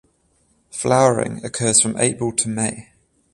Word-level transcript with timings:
Flowering 0.71 1.45
occurs 1.45 1.79
from 1.79 1.95
April 1.99 2.31
to 2.31 2.49
May. 2.49 2.89